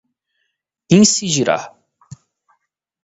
incidirá 0.97 1.59